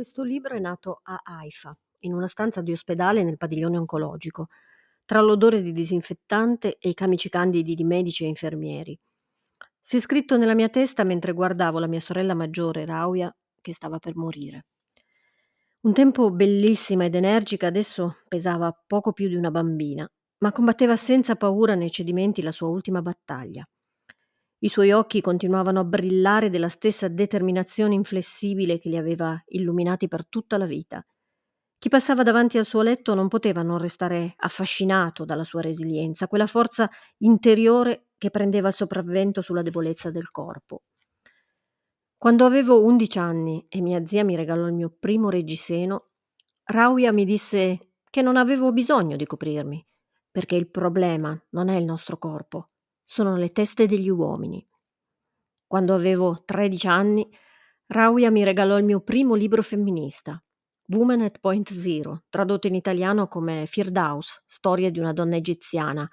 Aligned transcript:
Questo 0.00 0.22
libro 0.22 0.54
è 0.54 0.58
nato 0.58 1.00
a 1.02 1.20
Haifa, 1.22 1.76
in 2.04 2.14
una 2.14 2.26
stanza 2.26 2.62
di 2.62 2.72
ospedale 2.72 3.22
nel 3.22 3.36
padiglione 3.36 3.76
oncologico, 3.76 4.46
tra 5.04 5.20
l'odore 5.20 5.60
di 5.60 5.72
disinfettante 5.72 6.78
e 6.78 6.88
i 6.88 6.94
camici 6.94 7.28
candidi 7.28 7.74
di 7.74 7.84
medici 7.84 8.24
e 8.24 8.28
infermieri. 8.28 8.98
Si 9.78 9.98
è 9.98 10.00
scritto 10.00 10.38
nella 10.38 10.54
mia 10.54 10.70
testa 10.70 11.04
mentre 11.04 11.34
guardavo 11.34 11.78
la 11.78 11.86
mia 11.86 12.00
sorella 12.00 12.32
maggiore, 12.32 12.86
Rauia, 12.86 13.30
che 13.60 13.74
stava 13.74 13.98
per 13.98 14.16
morire. 14.16 14.64
Un 15.80 15.92
tempo 15.92 16.30
bellissima 16.30 17.04
ed 17.04 17.14
energica, 17.14 17.66
adesso 17.66 18.20
pesava 18.26 18.72
poco 18.72 19.12
più 19.12 19.28
di 19.28 19.34
una 19.34 19.50
bambina, 19.50 20.10
ma 20.38 20.50
combatteva 20.50 20.96
senza 20.96 21.36
paura 21.36 21.74
nei 21.74 21.90
cedimenti 21.90 22.40
la 22.40 22.52
sua 22.52 22.68
ultima 22.68 23.02
battaglia. 23.02 23.68
I 24.62 24.68
suoi 24.68 24.92
occhi 24.92 25.22
continuavano 25.22 25.80
a 25.80 25.84
brillare 25.84 26.50
della 26.50 26.68
stessa 26.68 27.08
determinazione 27.08 27.94
inflessibile 27.94 28.78
che 28.78 28.90
li 28.90 28.98
aveva 28.98 29.42
illuminati 29.46 30.06
per 30.06 30.26
tutta 30.26 30.58
la 30.58 30.66
vita. 30.66 31.04
Chi 31.78 31.88
passava 31.88 32.22
davanti 32.22 32.58
al 32.58 32.66
suo 32.66 32.82
letto 32.82 33.14
non 33.14 33.28
poteva 33.28 33.62
non 33.62 33.78
restare 33.78 34.34
affascinato 34.36 35.24
dalla 35.24 35.44
sua 35.44 35.62
resilienza, 35.62 36.28
quella 36.28 36.46
forza 36.46 36.90
interiore 37.18 38.08
che 38.18 38.28
prendeva 38.28 38.68
il 38.68 38.74
sopravvento 38.74 39.40
sulla 39.40 39.62
debolezza 39.62 40.10
del 40.10 40.30
corpo. 40.30 40.82
Quando 42.18 42.44
avevo 42.44 42.84
undici 42.84 43.18
anni 43.18 43.64
e 43.66 43.80
mia 43.80 44.04
zia 44.04 44.24
mi 44.24 44.36
regalò 44.36 44.66
il 44.66 44.74
mio 44.74 44.94
primo 45.00 45.30
reggiseno, 45.30 46.10
Rauia 46.64 47.12
mi 47.12 47.24
disse 47.24 47.92
che 48.10 48.20
non 48.20 48.36
avevo 48.36 48.72
bisogno 48.72 49.16
di 49.16 49.24
coprirmi, 49.24 49.82
perché 50.30 50.56
il 50.56 50.68
problema 50.68 51.42
non 51.52 51.70
è 51.70 51.76
il 51.76 51.86
nostro 51.86 52.18
corpo, 52.18 52.69
sono 53.10 53.36
le 53.36 53.50
teste 53.50 53.88
degli 53.88 54.08
uomini. 54.08 54.64
Quando 55.66 55.96
avevo 55.96 56.44
13 56.44 56.86
anni, 56.86 57.28
Rauia 57.88 58.30
mi 58.30 58.44
regalò 58.44 58.78
il 58.78 58.84
mio 58.84 59.00
primo 59.00 59.34
libro 59.34 59.64
femminista, 59.64 60.40
Woman 60.90 61.22
at 61.22 61.40
Point 61.40 61.72
Zero, 61.72 62.22
tradotto 62.28 62.68
in 62.68 62.76
italiano 62.76 63.26
come 63.26 63.66
Firdaus, 63.66 64.44
storia 64.46 64.92
di 64.92 65.00
una 65.00 65.12
donna 65.12 65.34
egiziana, 65.34 66.08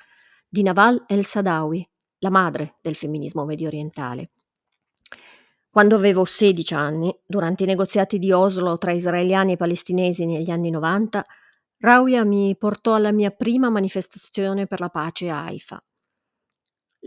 di 0.48 0.64
Naval 0.64 1.04
El 1.06 1.24
Sadawi, 1.24 1.88
la 2.18 2.32
madre 2.32 2.78
del 2.82 2.96
femminismo 2.96 3.46
medio 3.46 3.68
orientale. 3.68 4.32
Quando 5.70 5.98
avevo 5.98 6.26
16 6.26 6.74
anni, 6.74 7.16
durante 7.28 7.62
i 7.62 7.68
negoziati 7.68 8.18
di 8.18 8.32
Oslo 8.32 8.80
tra 8.80 8.92
israeliani 8.92 9.52
e 9.52 9.58
palestinesi 9.58 10.26
negli 10.26 10.50
anni 10.50 10.72
90, 10.72 11.24
Rauia 11.78 12.24
mi 12.24 12.58
portò 12.58 12.96
alla 12.96 13.12
mia 13.12 13.30
prima 13.30 13.70
manifestazione 13.70 14.66
per 14.66 14.80
la 14.80 14.90
pace 14.90 15.30
a 15.30 15.44
Haifa. 15.44 15.80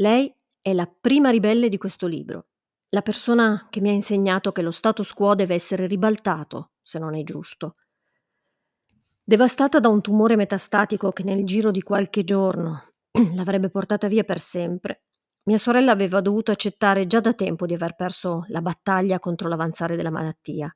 Lei 0.01 0.35
è 0.63 0.73
la 0.73 0.87
prima 0.87 1.29
ribelle 1.29 1.69
di 1.69 1.77
questo 1.77 2.07
libro, 2.07 2.47
la 2.89 3.03
persona 3.03 3.67
che 3.69 3.83
mi 3.83 3.91
ha 3.91 3.93
insegnato 3.93 4.51
che 4.51 4.63
lo 4.63 4.71
status 4.71 5.13
quo 5.13 5.35
deve 5.35 5.53
essere 5.53 5.87
ribaltato 5.87 6.73
se 6.81 6.99
non 6.99 7.15
è 7.15 7.23
giusto. 7.23 7.77
Devastata 9.23 9.79
da 9.79 9.89
un 9.89 10.01
tumore 10.01 10.37
metastatico 10.37 11.13
che 11.13 11.23
nel 11.23 11.45
giro 11.45 11.71
di 11.71 11.83
qualche 11.83 12.25
giorno 12.25 12.95
l'avrebbe 13.35 13.69
portata 13.69 14.09
via 14.09 14.25
per 14.25 14.39
sempre, 14.39 15.03
mia 15.45 15.59
sorella 15.59 15.93
aveva 15.93 16.23
dovuto 16.23 16.51
accettare 16.51 17.07
già 17.07 17.21
da 17.21 17.35
tempo 17.35 17.67
di 17.67 17.75
aver 17.75 17.95
perso 17.95 18.47
la 18.49 18.63
battaglia 18.63 19.19
contro 19.19 19.51
l'avanzare 19.51 19.97
della 19.97 20.11
malattia. 20.11 20.75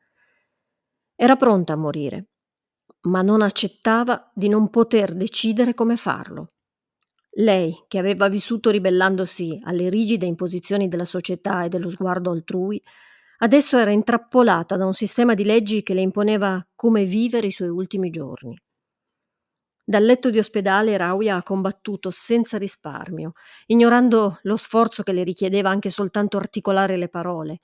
Era 1.14 1.36
pronta 1.36 1.72
a 1.72 1.77
morire, 1.77 2.28
ma 3.02 3.22
non 3.22 3.41
accettava 3.41 4.30
di 4.34 4.48
non 4.48 4.69
poter 4.69 5.14
decidere 5.14 5.72
come 5.72 5.97
farlo. 5.97 6.54
Lei, 7.37 7.85
che 7.89 7.99
aveva 7.99 8.29
vissuto 8.29 8.71
ribellandosi 8.71 9.61
alle 9.65 9.89
rigide 9.89 10.25
imposizioni 10.27 10.89
della 10.89 11.05
società 11.05 11.65
e 11.65 11.69
dello 11.69 11.91
sguardo 11.91 12.31
altrui, 12.31 12.81
adesso 13.39 13.77
era 13.77 13.91
intrappolata 13.91 14.77
da 14.77 14.87
un 14.87 14.95
sistema 14.95 15.35
di 15.35 15.45
leggi 15.45 15.83
che 15.83 15.95
le 15.95 16.01
imponeva 16.01 16.65
come 16.77 17.05
vivere 17.05 17.49
i 17.49 17.51
suoi 17.51 17.69
ultimi 17.69 18.11
giorni. 18.11 18.57
Dal 19.87 20.05
letto 20.05 20.31
di 20.31 20.39
ospedale 20.39 20.97
Rauia 20.97 21.37
ha 21.37 21.43
combattuto 21.43 22.11
senza 22.11 22.57
risparmio, 22.57 23.33
ignorando 23.67 24.39
lo 24.42 24.57
sforzo 24.57 25.03
che 25.03 25.13
le 25.13 25.25
richiedeva 25.25 25.70
anche 25.70 25.91
soltanto 25.91 26.37
articolare 26.37 26.97
le 26.97 27.08
parole. 27.08 27.63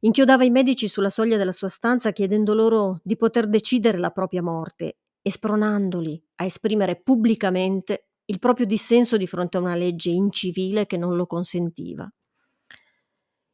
Inchiodava 0.00 0.42
i 0.42 0.50
medici 0.50 0.88
sulla 0.88 1.10
soglia 1.10 1.36
della 1.36 1.52
sua 1.52 1.68
stanza 1.68 2.10
chiedendo 2.10 2.54
loro 2.54 3.00
di 3.04 3.16
poter 3.16 3.46
decidere 3.46 3.98
la 3.98 4.10
propria 4.10 4.42
morte 4.42 4.96
e 5.22 5.30
spronandoli 5.30 6.22
a 6.36 6.44
esprimere 6.44 7.00
pubblicamente 7.00 8.08
il 8.26 8.38
proprio 8.38 8.66
dissenso 8.66 9.16
di 9.16 9.26
fronte 9.26 9.56
a 9.56 9.60
una 9.60 9.74
legge 9.74 10.10
incivile 10.10 10.86
che 10.86 10.96
non 10.96 11.16
lo 11.16 11.26
consentiva. 11.26 12.10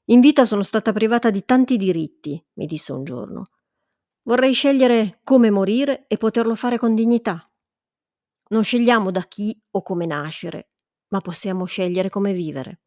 In 0.06 0.20
vita 0.20 0.44
sono 0.44 0.62
stata 0.62 0.92
privata 0.92 1.30
di 1.30 1.44
tanti 1.44 1.76
diritti, 1.76 2.42
mi 2.54 2.66
disse 2.66 2.92
un 2.92 3.04
giorno. 3.04 3.50
Vorrei 4.22 4.52
scegliere 4.52 5.20
come 5.22 5.50
morire 5.50 6.06
e 6.06 6.16
poterlo 6.16 6.54
fare 6.54 6.78
con 6.78 6.94
dignità. 6.94 7.50
Non 8.48 8.62
scegliamo 8.62 9.10
da 9.10 9.22
chi 9.22 9.58
o 9.72 9.82
come 9.82 10.06
nascere, 10.06 10.70
ma 11.08 11.20
possiamo 11.20 11.64
scegliere 11.64 12.08
come 12.08 12.32
vivere. 12.32 12.80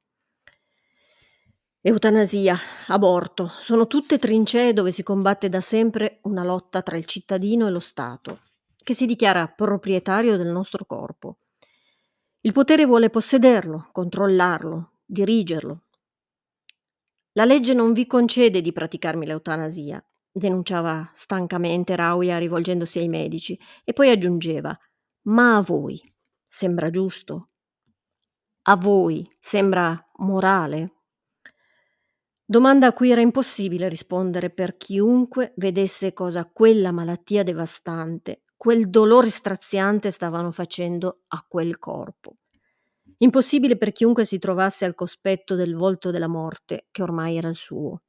Eutanasia, 1.84 2.58
aborto, 2.88 3.48
sono 3.60 3.88
tutte 3.88 4.20
trincee 4.20 4.74
dove 4.74 4.92
si 4.92 5.02
combatte 5.02 5.50
da 5.50 5.62
sempre 5.62 6.20
una 6.24 6.44
lotta 6.44 6.84
tra 6.84 6.96
il 6.96 7.06
cittadino 7.06 7.66
e 7.66 7.72
lo 7.72 7.80
Stato, 7.80 8.40
che 8.76 8.94
si 8.94 9.08
dichiara 9.08 9.48
proprietario 9.48 10.38
del 10.38 10.50
nostro 10.50 10.86
corpo. 10.86 11.38
Il 12.44 12.54
potere 12.54 12.86
vuole 12.86 13.12
possederlo, 13.12 13.90
controllarlo, 13.92 14.94
dirigerlo. 15.06 15.84
La 17.34 17.46
legge 17.46 17.76
non 17.76 17.94
vi 17.94 18.08
concede 18.08 18.62
di 18.62 18.72
praticarmi 18.72 19.28
l'eutanasia, 19.28 20.04
denunciava 20.32 21.12
stancamente 21.14 21.96
Rauia 21.96 22.40
rivolgendosi 22.40 22.98
ai 22.98 23.10
medici, 23.10 23.60
e 23.84 23.94
poi 23.94 24.10
aggiungeva: 24.10 24.76
Ma 25.28 25.58
a 25.58 25.62
voi 25.62 26.02
sembra 26.48 26.90
giusto? 26.90 27.50
A 28.64 28.76
voi 28.76 29.24
sembra 29.40 30.04
morale? 30.16 30.94
Domanda 32.44 32.88
a 32.88 32.94
cui 32.94 33.12
era 33.12 33.22
impossibile 33.22 33.88
rispondere 33.88 34.50
per 34.50 34.78
chiunque 34.78 35.54
vedesse 35.58 36.12
cosa 36.12 36.50
quella 36.52 36.92
malattia 36.92 37.44
devastante 37.44 38.42
quel 38.62 38.92
dolore 38.92 39.32
straziante 39.32 40.12
stavano 40.12 40.52
facendo 40.52 41.22
a 41.30 41.44
quel 41.48 41.80
corpo. 41.80 42.36
Impossibile 43.18 43.76
per 43.76 43.92
chiunque 43.92 44.24
si 44.24 44.38
trovasse 44.38 44.86
al 44.86 44.94
cospetto 44.94 45.56
del 45.56 45.76
volto 45.76 46.12
della 46.12 46.28
morte, 46.28 46.86
che 46.92 47.02
ormai 47.02 47.38
era 47.38 47.48
il 47.48 47.56
suo. 47.56 48.04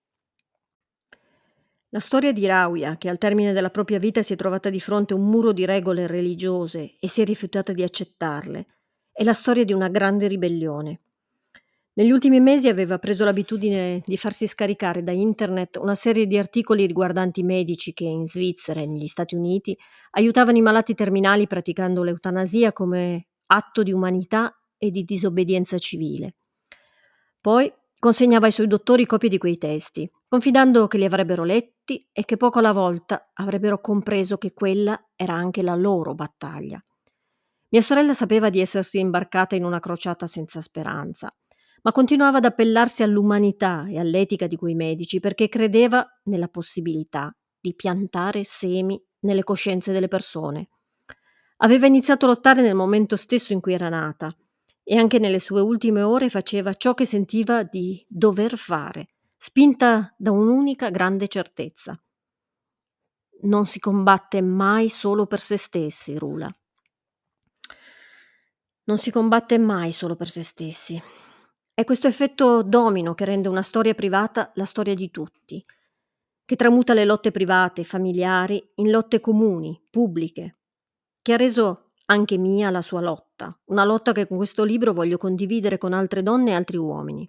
La 1.89 2.01
storia 2.01 2.35
di 2.35 2.45
Rauia, 2.45 2.99
che 2.99 3.09
al 3.09 3.17
termine 3.17 3.55
della 3.55 3.71
propria 3.71 3.99
vita 3.99 4.23
si 4.23 4.35
è 4.35 4.37
trovata 4.37 4.69
di 4.69 4.79
fronte 4.79 5.15
a 5.15 5.17
un 5.17 5.25
muro 5.27 5.53
di 5.53 5.65
regole 5.65 6.07
religiose 6.07 6.97
e 7.01 7.09
si 7.09 7.23
è 7.23 7.25
rifiutata 7.25 7.73
di 7.73 7.83
accettarle, 7.83 8.67
è 9.11 9.25
la 9.25 9.33
storia 9.33 9.65
di 9.65 9.73
una 9.73 9.89
grande 9.89 10.27
ribellione. 10.27 11.01
Negli 11.95 12.11
ultimi 12.11 12.41
mesi 12.41 12.69
aveva 12.69 12.99
preso 12.99 13.23
l'abitudine 13.23 14.01
di 14.07 14.17
farsi 14.17 14.47
scaricare 14.47 15.03
da 15.03 15.13
internet 15.13 15.77
una 15.77 15.95
serie 15.95 16.27
di 16.27 16.39
articoli 16.39 16.87
riguardanti 16.87 17.43
medici 17.43 17.93
che 17.93 18.05
in 18.05 18.27
Svizzera 18.27 18.81
e 18.81 18.87
negli 18.87 19.07
Stati 19.07 19.35
Uniti 19.35 19.77
aiutavano 20.13 20.57
i 20.57 20.63
malati 20.63 20.95
terminali 20.95 21.47
praticando 21.47 22.03
l'eutanasia 22.03 22.73
come 22.73 23.27
atto 23.49 23.83
di 23.83 23.93
umanità 23.93 24.59
e 24.79 24.91
di 24.91 25.05
disobbedienza 25.05 25.77
civile. 25.77 26.37
Poi 27.39 27.71
consegnava 27.99 28.47
ai 28.47 28.53
suoi 28.53 28.69
dottori 28.69 29.05
copie 29.05 29.29
di 29.29 29.37
quei 29.37 29.59
testi, 29.59 30.11
confidando 30.27 30.87
che 30.87 30.97
li 30.97 31.05
avrebbero 31.05 31.45
letti 31.45 32.09
e 32.11 32.25
che 32.25 32.39
poco 32.39 32.61
alla 32.61 32.73
volta 32.73 33.33
avrebbero 33.35 33.83
compreso 33.83 34.39
che 34.39 34.55
quella 34.55 34.99
era 35.15 35.35
anche 35.35 35.63
la 35.63 35.75
loro 35.75 36.15
battaglia. 36.15 36.83
Mia 37.69 37.83
sorella 37.83 38.15
sapeva 38.15 38.49
di 38.49 38.61
essersi 38.61 38.99
imbarcata 38.99 39.57
in 39.57 39.65
una 39.65 39.79
crociata 39.79 40.27
senza 40.27 40.63
speranza 40.63 41.31
ma 41.83 41.93
continuava 41.93 42.39
ad 42.39 42.45
appellarsi 42.45 43.03
all'umanità 43.03 43.87
e 43.89 43.99
all'etica 43.99 44.47
di 44.47 44.57
quei 44.57 44.75
medici 44.75 45.21
perché 45.21 45.49
credeva 45.49 46.07
nella 46.25 46.49
possibilità 46.49 47.35
di 47.61 47.75
piantare 47.75 48.45
semi 48.45 49.01
nelle 49.21 49.45
coscienze 49.45 49.93
delle 49.93 50.09
persone. 50.09 50.69
Aveva 51.59 51.87
iniziato 51.87 52.27
a 52.27 52.29
lottare 52.29 52.63
nel 52.63 52.75
momento 52.75 53.17
stesso 53.17 53.53
in 53.53 53.61
cui 53.61 53.73
era 53.73 53.89
nata 53.89 54.35
e 54.85 54.97
anche 54.97 55.19
nelle 55.19 55.39
sue 55.39 55.61
ultime 55.61 56.03
ore 56.03 56.29
faceva 56.29 56.73
ciò 56.73 56.95
che 56.95 57.05
sentiva 57.05 57.63
di 57.63 58.05
dover 58.09 58.57
fare, 58.57 59.15
spinta 59.37 60.13
da 60.17 60.33
un'unica 60.33 60.91
grande 60.91 61.29
certezza. 61.29 62.01
Non 63.43 63.67
si 63.67 63.79
combatte 63.81 64.41
mai 64.41 64.89
solo 64.89 65.27
per 65.27 65.41
se 65.41 65.57
stessi, 65.57 66.17
Rula. 66.17 66.51
Non 68.85 68.99
si 68.99 69.11
combatte 69.13 69.59
mai 69.59 69.93
solo 69.93 70.17
per 70.17 70.29
se 70.29 70.43
stessi. 70.43 71.01
È 71.83 71.85
questo 71.85 72.07
effetto 72.07 72.63
domino 72.63 73.13
che 73.13 73.25
rende 73.25 73.49
una 73.49 73.61
storia 73.61 73.93
privata 73.93 74.53
la 74.55 74.65
storia 74.65 74.95
di 74.95 75.11
tutti, 75.11 75.67
che 76.45 76.55
tramuta 76.55 76.95
le 76.95 77.05
lotte 77.05 77.33
private, 77.33 77.83
familiari, 77.83 78.65
in 78.77 78.89
lotte 78.89 79.19
comuni, 79.19 79.83
pubbliche, 79.91 80.59
che 81.21 81.33
ha 81.33 81.37
reso 81.37 81.91
anche 82.05 82.39
mia 82.39 82.71
la 82.71 82.83
sua 82.83 83.01
lotta, 83.01 83.59
una 83.65 83.83
lotta 83.83 84.13
che 84.13 84.29
con 84.29 84.37
questo 84.37 84.63
libro 84.63 84.93
voglio 84.93 85.19
condividere 85.19 85.77
con 85.77 85.93
altre 85.93 86.23
donne 86.23 86.53
e 86.53 86.55
altri 86.55 86.77
uomini. 86.77 87.29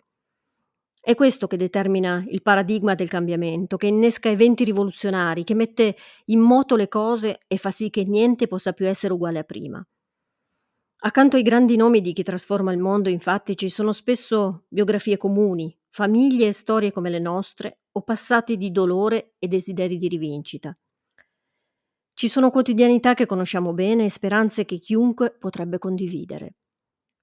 È 1.02 1.16
questo 1.16 1.48
che 1.48 1.58
determina 1.58 2.24
il 2.28 2.44
paradigma 2.44 2.94
del 2.94 3.10
cambiamento, 3.10 3.78
che 3.78 3.88
innesca 3.88 4.30
eventi 4.30 4.64
rivoluzionari, 4.66 5.44
che 5.44 5.56
mette 5.56 5.96
in 6.26 6.42
moto 6.42 6.76
le 6.76 6.90
cose 6.90 7.40
e 7.48 7.58
fa 7.58 7.72
sì 7.72 7.90
che 7.90 8.04
niente 8.04 8.46
possa 8.46 8.72
più 8.72 8.88
essere 8.88 9.14
uguale 9.14 9.40
a 9.40 9.44
prima. 9.44 9.84
Accanto 11.06 11.36
ai 11.36 11.42
grandi 11.42 11.76
nomi 11.76 12.00
di 12.00 12.14
chi 12.14 12.24
trasforma 12.24 12.72
il 12.72 12.80
mondo, 12.80 13.10
infatti, 13.10 13.58
ci 13.58 13.68
sono 13.68 13.92
spesso 13.92 14.64
biografie 14.70 15.18
comuni, 15.18 15.78
famiglie 15.90 16.48
e 16.48 16.54
storie 16.54 16.94
come 16.94 17.10
le 17.10 17.20
nostre, 17.20 17.82
o 17.92 18.04
passati 18.04 18.56
di 18.56 18.72
dolore 18.72 19.34
e 19.38 19.50
desideri 19.50 19.98
di 19.98 20.08
rivincita. 20.08 20.74
Ci 22.14 22.28
sono 22.30 22.50
quotidianità 22.52 23.16
che 23.16 23.26
conosciamo 23.26 23.74
bene 23.74 24.06
e 24.06 24.10
speranze 24.10 24.64
che 24.64 24.80
chiunque 24.80 25.36
potrebbe 25.38 25.78
condividere. 25.78 26.56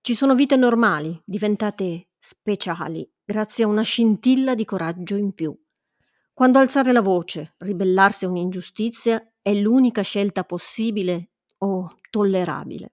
Ci 0.03 0.15
sono 0.15 0.35
vite 0.35 0.57
normali, 0.57 1.19
diventate 1.25 2.11
speciali, 2.19 3.11
grazie 3.25 3.65
a 3.65 3.69
una 3.69 3.81
scintilla 3.81 4.55
di 4.55 4.67
coraggio 4.67 5.17
in 5.17 5.33
più. 5.33 5.59
Quando 6.35 6.59
alzare 6.59 6.93
la 6.93 7.01
voce, 7.01 7.55
ribellarsi 7.57 8.27
a 8.27 8.29
un'ingiustizia 8.29 9.33
è 9.41 9.55
l'unica 9.55 10.03
scelta 10.03 10.45
possibile 10.45 11.31
o 11.61 11.97
tollerabile. 12.11 12.93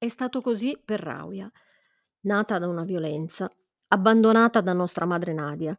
È 0.00 0.06
stato 0.06 0.40
così 0.40 0.80
per 0.84 1.00
Rauia, 1.00 1.50
nata 2.20 2.60
da 2.60 2.68
una 2.68 2.84
violenza, 2.84 3.50
abbandonata 3.88 4.60
da 4.60 4.72
nostra 4.72 5.06
madre 5.06 5.32
Nadia, 5.32 5.76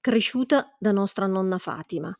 cresciuta 0.00 0.76
da 0.78 0.92
nostra 0.92 1.26
nonna 1.26 1.58
Fatima. 1.58 2.16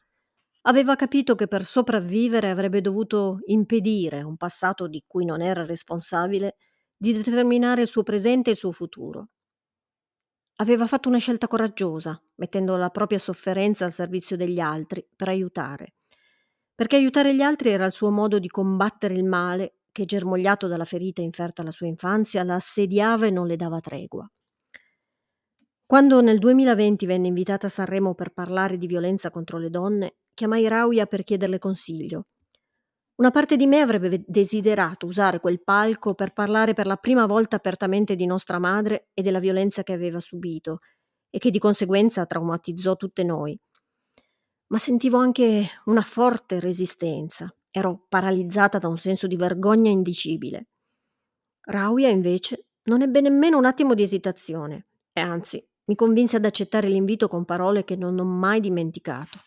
Aveva 0.63 0.97
capito 0.97 1.37
che 1.37 1.47
per 1.47 1.63
sopravvivere 1.63 2.51
avrebbe 2.51 2.81
dovuto 2.81 3.39
impedire 3.45 4.23
un 4.23 4.37
passato 4.37 4.89
di 4.89 5.05
cui 5.07 5.25
non 5.25 5.41
era 5.41 5.65
responsabile 5.65 6.57
di 6.97 7.13
determinare 7.13 7.83
il 7.83 7.89
suo 7.89 8.03
presente 8.03 8.51
e 8.51 8.55
il 8.55 8.59
suo 8.59 8.73
futuro. 8.73 9.29
Aveva 10.57 10.89
fatto 10.89 11.09
una 11.09 11.19
scelta 11.19 11.47
coraggiosa, 11.47 12.21
mettendo 12.37 12.75
la 12.75 12.91
propria 12.91 13.21
sofferenza 13.21 13.85
al 13.85 13.93
servizio 13.93 14.37
degli 14.37 14.59
altri 14.59 15.07
per 15.15 15.29
aiutare. 15.29 15.95
Perché 16.75 16.97
aiutare 16.97 17.37
gli 17.37 17.43
altri 17.43 17.71
era 17.71 17.87
il 17.87 17.93
suo 17.93 18.11
modo 18.11 18.41
di 18.41 18.49
combattere 18.49 19.15
il 19.15 19.25
male 19.25 19.75
che, 19.97 20.05
germogliato 20.05 20.67
dalla 20.67 20.85
ferita 20.85 21.23
inferta 21.23 21.63
alla 21.63 21.71
sua 21.71 21.87
infanzia, 21.87 22.45
la 22.45 22.57
assediava 22.57 23.25
e 23.25 23.31
non 23.31 23.47
le 23.47 23.57
dava 23.57 23.81
tregua. 23.81 24.31
Quando 25.87 26.21
nel 26.21 26.39
2020 26.39 27.07
venne 27.07 27.29
invitata 27.29 27.69
a 27.69 27.71
Sanremo 27.71 28.15
per 28.15 28.35
parlare 28.35 28.77
di 28.77 28.87
violenza 28.87 29.31
contro 29.31 29.57
le 29.57 29.71
donne, 29.71 30.17
chiamai 30.35 30.69
Rauia 30.69 31.07
per 31.07 31.25
chiederle 31.25 31.59
consiglio. 31.59 32.27
Una 33.15 33.31
parte 33.31 33.57
di 33.57 33.67
me 33.67 33.81
avrebbe 33.81 34.23
desiderato 34.27 35.07
usare 35.07 35.41
quel 35.41 35.63
palco 35.63 36.13
per 36.13 36.35
parlare 36.35 36.75
per 36.75 36.87
la 36.87 36.97
prima 36.97 37.25
volta 37.25 37.57
apertamente 37.57 38.17
di 38.17 38.27
nostra 38.27 38.59
madre 38.59 39.09
e 39.15 39.23
della 39.23 39.39
violenza 39.39 39.83
che 39.83 39.95
aveva 39.95 40.21
subito 40.21 40.81
e 41.31 41.39
che 41.39 41.51
di 41.51 41.59
conseguenza 41.59 42.27
traumatizzò 42.27 42.97
tutte 42.97 43.25
noi. 43.25 43.59
Ma 44.67 44.77
sentivo 44.77 45.17
anche 45.17 45.67
una 45.87 46.03
forte 46.03 46.61
resistenza. 46.61 47.51
Ero 47.77 48.07
paralizzata 48.09 48.79
da 48.79 48.89
un 48.89 48.97
senso 48.97 49.27
di 49.27 49.37
vergogna 49.37 49.91
indicibile. 49.91 50.69
Rauia, 51.61 52.09
invece, 52.09 52.69
non 52.85 53.03
ebbe 53.03 53.21
nemmeno 53.21 53.59
un 53.59 53.67
attimo 53.67 53.93
di 53.93 54.03
esitazione 54.03 54.87
e 55.13 55.21
anzi 55.21 55.63
mi 55.85 55.95
convinse 55.95 56.37
ad 56.37 56.47
accettare 56.47 56.89
l'invito 56.89 57.29
con 57.29 57.45
parole 57.45 57.85
che 57.85 57.95
non 57.95 58.19
ho 58.19 58.25
mai 58.25 58.61
dimenticato. 58.61 59.41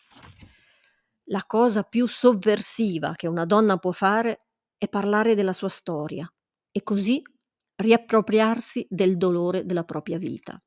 La 1.32 1.44
cosa 1.48 1.82
più 1.82 2.06
sovversiva 2.06 3.14
che 3.16 3.26
una 3.26 3.46
donna 3.46 3.78
può 3.78 3.92
fare 3.92 4.46
è 4.78 4.88
parlare 4.88 5.34
della 5.34 5.54
sua 5.54 5.70
storia 5.70 6.32
e 6.72 6.84
così 6.84 7.24
riappropriarsi 7.78 8.86
del 8.92 9.18
dolore 9.18 9.66
della 9.66 9.86
propria 9.86 10.20
vita. 10.20 10.62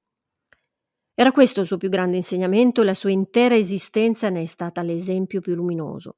Era 1.15 1.31
questo 1.31 1.61
il 1.61 1.67
suo 1.67 1.77
più 1.77 1.91
grande 1.91 2.17
insegnamento 2.17 2.81
e 2.83 2.87
la 2.87 2.95
sua 2.95 3.11
intera 3.11 3.55
esistenza 3.55 4.31
ne 4.31 4.43
è 4.43 4.47
stata 4.47 4.83
l'esempio 4.83 5.41
più 5.41 5.55
luminoso. 5.55 6.17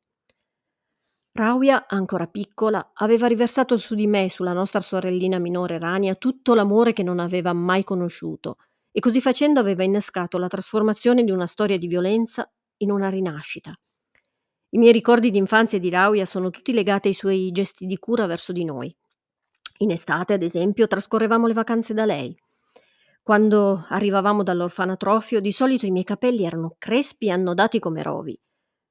Rauia, 1.36 1.88
ancora 1.88 2.28
piccola, 2.28 2.92
aveva 2.94 3.26
riversato 3.26 3.76
su 3.76 3.96
di 3.96 4.06
me 4.06 4.30
sulla 4.30 4.52
nostra 4.52 4.80
sorellina 4.80 5.40
minore 5.40 5.80
Rania 5.80 6.14
tutto 6.14 6.54
l'amore 6.54 6.92
che 6.92 7.02
non 7.02 7.18
aveva 7.18 7.52
mai 7.52 7.82
conosciuto, 7.82 8.58
e 8.92 9.00
così 9.00 9.20
facendo 9.20 9.58
aveva 9.58 9.82
innescato 9.82 10.38
la 10.38 10.46
trasformazione 10.46 11.24
di 11.24 11.32
una 11.32 11.48
storia 11.48 11.76
di 11.76 11.88
violenza 11.88 12.48
in 12.76 12.92
una 12.92 13.08
rinascita. 13.08 13.74
I 14.70 14.78
miei 14.78 14.92
ricordi 14.92 15.32
di 15.32 15.38
infanzia 15.38 15.80
di 15.80 15.90
Rauia 15.90 16.24
sono 16.24 16.50
tutti 16.50 16.72
legati 16.72 17.08
ai 17.08 17.14
suoi 17.14 17.50
gesti 17.50 17.86
di 17.86 17.98
cura 17.98 18.26
verso 18.26 18.52
di 18.52 18.64
noi. 18.64 18.94
In 19.78 19.90
estate, 19.90 20.34
ad 20.34 20.42
esempio, 20.44 20.86
trascorrevamo 20.86 21.48
le 21.48 21.52
vacanze 21.52 21.94
da 21.94 22.04
lei. 22.04 22.32
Quando 23.24 23.84
arrivavamo 23.88 24.44
dall'orfanatrofio, 24.44 25.40
di 25.40 25.50
solito 25.50 25.84
i 25.84 25.90
miei 25.90 26.04
capelli 26.04 26.44
erano 26.44 26.76
crespi 26.78 27.26
e 27.26 27.32
annodati 27.32 27.80
come 27.80 28.04
rovi. 28.04 28.40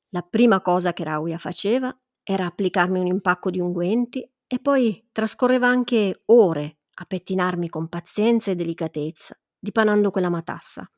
La 0.09 0.23
prima 0.29 0.59
cosa 0.61 0.91
che 0.91 1.05
Rauia 1.05 1.37
faceva 1.37 1.97
era 2.23 2.45
applicarmi 2.45 2.99
un 2.99 3.07
impacco 3.07 3.49
di 3.49 3.59
unguenti 3.59 4.27
e 4.47 4.59
poi 4.59 5.09
trascorreva 5.11 5.67
anche 5.67 6.21
ore 6.25 6.77
a 6.95 7.05
pettinarmi 7.05 7.69
con 7.69 7.89
pazienza 7.89 8.51
e 8.51 8.55
delicatezza, 8.55 9.37
dipanando 9.59 10.11
quella 10.11 10.29
matassa. 10.29 10.89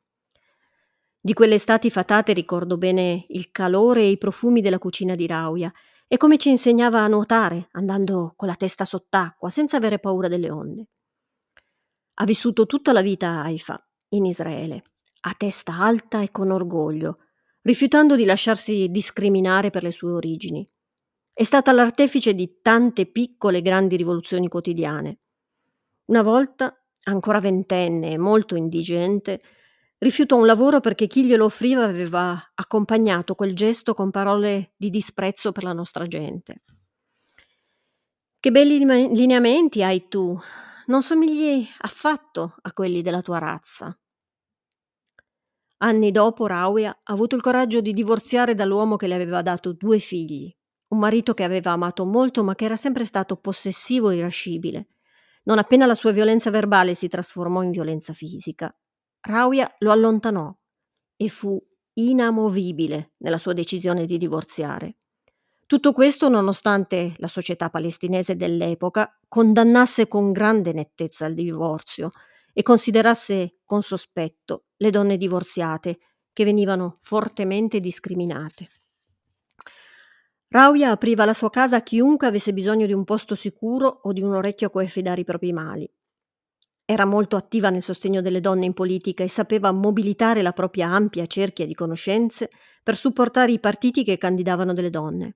Di 1.19 1.33
quelle 1.33 1.55
estati 1.55 1.89
fatate 1.89 2.33
ricordo 2.33 2.77
bene 2.77 3.25
il 3.29 3.49
calore 3.51 4.01
e 4.01 4.11
i 4.11 4.17
profumi 4.17 4.61
della 4.61 4.77
cucina 4.77 5.15
di 5.15 5.25
Rauia 5.25 5.71
e 6.07 6.17
come 6.17 6.37
ci 6.37 6.49
insegnava 6.49 7.01
a 7.01 7.07
nuotare, 7.07 7.69
andando 7.71 8.33
con 8.35 8.47
la 8.47 8.55
testa 8.55 8.85
sott'acqua, 8.85 9.49
senza 9.49 9.77
avere 9.77 9.97
paura 9.97 10.27
delle 10.27 10.51
onde. 10.51 10.87
Ha 12.15 12.25
vissuto 12.25 12.67
tutta 12.67 12.91
la 12.91 13.01
vita 13.01 13.29
a 13.29 13.43
Haifa, 13.43 13.83
in 14.09 14.25
Israele, 14.25 14.83
a 15.21 15.33
testa 15.35 15.79
alta 15.79 16.21
e 16.21 16.29
con 16.29 16.51
orgoglio, 16.51 17.17
rifiutando 17.61 18.15
di 18.15 18.25
lasciarsi 18.25 18.89
discriminare 18.91 19.71
per 19.71 19.81
le 19.81 19.91
sue 19.91 20.11
origini. 20.11 20.69
È 21.37 21.43
stata 21.43 21.73
l'artefice 21.73 22.33
di 22.33 22.61
tante 22.61 23.05
piccole 23.05 23.57
e 23.57 23.61
grandi 23.61 23.97
rivoluzioni 23.97 24.47
quotidiane. 24.47 25.19
Una 26.05 26.23
volta, 26.23 26.73
ancora 27.03 27.41
ventenne 27.41 28.11
e 28.11 28.17
molto 28.17 28.55
indigente, 28.55 29.41
Rifiutò 29.97 30.35
un 30.35 30.45
lavoro 30.45 30.81
perché 30.81 31.07
chi 31.07 31.25
glielo 31.25 31.45
offriva 31.45 31.83
aveva 31.83 32.51
accompagnato 32.53 33.33
quel 33.33 33.55
gesto 33.55 33.93
con 33.93 34.11
parole 34.11 34.73
di 34.75 34.89
disprezzo 34.89 35.51
per 35.51 35.63
la 35.63 35.73
nostra 35.73 36.05
gente. 36.05 36.63
Che 38.39 38.51
belli 38.51 38.77
lineamenti 38.77 39.81
hai 39.81 40.07
tu, 40.07 40.37
non 40.87 41.01
somigli 41.01 41.65
affatto 41.79 42.55
a 42.61 42.73
quelli 42.73 43.01
della 43.01 43.21
tua 43.21 43.39
razza. 43.39 43.97
Anni 45.77 46.11
dopo 46.11 46.45
Rauia 46.45 46.91
ha 46.91 47.13
avuto 47.13 47.35
il 47.35 47.41
coraggio 47.41 47.79
di 47.81 47.93
divorziare 47.93 48.53
dall'uomo 48.53 48.97
che 48.97 49.07
le 49.07 49.15
aveva 49.15 49.41
dato 49.41 49.71
due 49.73 49.99
figli, 49.99 50.53
un 50.95 51.01
marito 51.01 51.33
che 51.33 51.43
aveva 51.43 51.71
amato 51.71 52.05
molto 52.05 52.43
ma 52.43 52.55
che 52.55 52.65
era 52.65 52.77
sempre 52.77 53.03
stato 53.03 53.35
possessivo 53.35 54.09
e 54.09 54.15
irascibile. 54.15 54.87
Non 55.43 55.59
appena 55.59 55.85
la 55.85 55.93
sua 55.93 56.11
violenza 56.11 56.49
verbale 56.49 56.95
si 56.95 57.07
trasformò 57.07 57.61
in 57.61 57.69
violenza 57.69 58.13
fisica, 58.13 58.75
Rauia 59.19 59.73
lo 59.79 59.91
allontanò 59.91 60.55
e 61.17 61.27
fu 61.29 61.61
inamovibile 61.93 63.13
nella 63.17 63.37
sua 63.37 63.53
decisione 63.53 64.05
di 64.05 64.17
divorziare. 64.17 64.97
Tutto 65.65 65.93
questo 65.93 66.29
nonostante 66.29 67.13
la 67.17 67.27
società 67.27 67.69
palestinese 67.69 68.35
dell'epoca 68.35 69.19
condannasse 69.27 70.07
con 70.07 70.31
grande 70.31 70.73
nettezza 70.73 71.25
il 71.25 71.33
divorzio 71.33 72.11
e 72.53 72.61
considerasse 72.61 73.57
con 73.65 73.81
sospetto 73.81 74.65
le 74.77 74.91
donne 74.91 75.17
divorziate 75.17 75.97
che 76.31 76.43
venivano 76.43 76.97
fortemente 77.01 77.79
discriminate. 77.79 78.69
Rauia 80.55 80.91
apriva 80.91 81.25
la 81.25 81.33
sua 81.33 81.49
casa 81.49 81.75
a 81.75 81.81
chiunque 81.81 82.27
avesse 82.27 82.53
bisogno 82.53 82.85
di 82.85 82.93
un 82.93 83.03
posto 83.03 83.35
sicuro 83.35 83.99
o 84.03 84.13
di 84.13 84.21
un 84.21 84.35
orecchio 84.35 84.67
a 84.67 84.69
cui 84.69 84.85
affidare 84.85 85.19
i 85.19 85.25
propri 85.25 85.51
mali 85.51 85.85
era 86.87 87.03
molto 87.03 87.35
attiva 87.35 87.71
nel 87.71 87.81
sostegno 87.81 88.21
delle 88.21 88.39
donne 88.39 88.65
in 88.65 88.73
politica 88.73 89.23
e 89.23 89.27
sapeva 89.27 89.71
mobilitare 89.71 90.43
la 90.43 90.53
propria 90.53 90.87
ampia 90.87 91.25
cerchia 91.25 91.65
di 91.65 91.73
conoscenze 91.73 92.49
per 92.83 92.95
supportare 92.95 93.51
i 93.51 93.59
partiti 93.59 94.03
che 94.03 94.19
candidavano 94.19 94.71
delle 94.71 94.91
donne. 94.91 95.35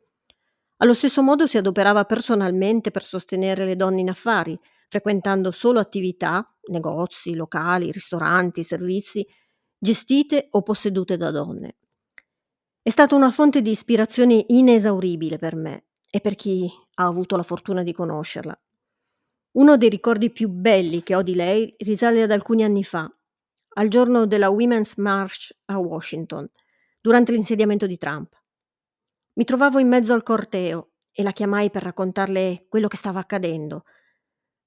Allo 0.77 0.93
stesso 0.93 1.23
modo 1.23 1.47
si 1.47 1.57
adoperava 1.57 2.05
personalmente 2.05 2.91
per 2.91 3.03
sostenere 3.03 3.65
le 3.65 3.75
donne 3.75 4.01
in 4.01 4.09
affari, 4.09 4.57
frequentando 4.87 5.49
solo 5.49 5.79
attività, 5.79 6.47
negozi, 6.69 7.33
locali, 7.33 7.91
ristoranti, 7.91 8.63
servizi, 8.63 9.25
gestite 9.77 10.47
o 10.51 10.61
possedute 10.61 11.17
da 11.17 11.31
donne. 11.31 11.77
È 12.81 12.89
stata 12.89 13.13
una 13.13 13.29
fonte 13.29 13.61
di 13.61 13.71
ispirazione 13.71 14.45
inesauribile 14.47 15.37
per 15.37 15.53
me 15.53 15.87
e 16.09 16.21
per 16.21 16.35
chi 16.35 16.71
ha 16.95 17.05
avuto 17.05 17.35
la 17.35 17.43
fortuna 17.43 17.83
di 17.83 17.91
conoscerla. 17.91 18.57
Uno 19.57 19.77
dei 19.77 19.89
ricordi 19.89 20.31
più 20.31 20.47
belli 20.47 21.03
che 21.03 21.13
ho 21.13 21.21
di 21.21 21.35
lei 21.35 21.75
risale 21.79 22.21
ad 22.21 22.31
alcuni 22.31 22.63
anni 22.63 22.85
fa, 22.85 23.11
al 23.73 23.89
giorno 23.89 24.25
della 24.25 24.49
Women's 24.49 24.95
March 24.95 25.53
a 25.65 25.77
Washington, 25.77 26.49
durante 27.01 27.33
l'insediamento 27.33 27.85
di 27.85 27.97
Trump. 27.97 28.33
Mi 29.33 29.43
trovavo 29.43 29.79
in 29.79 29.89
mezzo 29.89 30.13
al 30.13 30.23
corteo 30.23 30.91
e 31.11 31.21
la 31.21 31.33
chiamai 31.33 31.69
per 31.71 31.83
raccontarle 31.83 32.67
quello 32.69 32.87
che 32.87 32.97
stava 32.97 33.19
accadendo. 33.19 33.83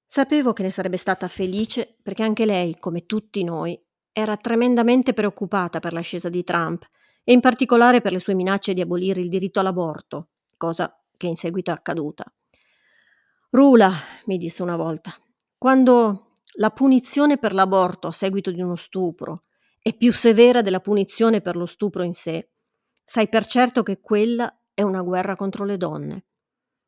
Sapevo 0.05 0.53
che 0.53 0.61
ne 0.61 0.69
sarebbe 0.69 0.97
stata 0.97 1.27
felice 1.27 1.97
perché 2.03 2.21
anche 2.21 2.45
lei, 2.45 2.77
come 2.77 3.07
tutti 3.07 3.43
noi, 3.43 3.81
era 4.11 4.37
tremendamente 4.37 5.13
preoccupata 5.13 5.79
per 5.79 5.93
l'ascesa 5.93 6.29
di 6.29 6.43
Trump 6.43 6.87
e 7.23 7.33
in 7.33 7.39
particolare 7.39 8.01
per 8.01 8.11
le 8.11 8.19
sue 8.19 8.33
minacce 8.33 8.73
di 8.73 8.81
abolire 8.81 9.21
il 9.21 9.29
diritto 9.29 9.59
all'aborto, 9.59 10.29
cosa 10.57 10.97
che 11.15 11.27
in 11.27 11.35
seguito 11.35 11.71
è 11.71 11.73
accaduta. 11.73 12.25
Rula, 13.49 13.93
mi 14.25 14.37
disse 14.37 14.63
una 14.63 14.75
volta, 14.75 15.15
quando 15.57 16.31
la 16.57 16.71
punizione 16.71 17.37
per 17.37 17.53
l'aborto 17.53 18.07
a 18.07 18.11
seguito 18.11 18.51
di 18.51 18.61
uno 18.61 18.75
stupro 18.75 19.43
è 19.79 19.95
più 19.95 20.11
severa 20.11 20.61
della 20.61 20.79
punizione 20.79 21.41
per 21.41 21.55
lo 21.55 21.65
stupro 21.65 22.03
in 22.03 22.13
sé, 22.13 22.49
sai 23.03 23.27
per 23.29 23.45
certo 23.45 23.83
che 23.83 23.99
quella 24.01 24.55
è 24.73 24.81
una 24.81 25.01
guerra 25.01 25.35
contro 25.35 25.65
le 25.65 25.77
donne 25.77 26.25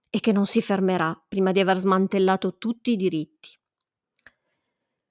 e 0.09 0.19
che 0.19 0.31
non 0.31 0.45
si 0.45 0.61
fermerà 0.61 1.19
prima 1.27 1.51
di 1.51 1.59
aver 1.59 1.75
smantellato 1.75 2.57
tutti 2.57 2.91
i 2.91 2.95
diritti. 2.95 3.49